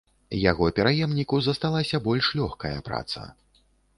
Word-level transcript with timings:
Яго 0.51 0.69
пераемніку 0.79 1.35
засталася 1.49 2.01
больш 2.09 2.31
лёгкая 2.39 2.75
праца. 2.91 3.21